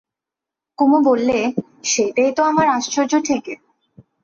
কুমু 0.77 0.97
বললে, 1.05 1.37
সেইটেই 1.83 2.31
তো 2.31 2.41
আমার 2.43 2.67
আশ্চর্য 2.67 3.13
ঠেকে। 3.25 3.53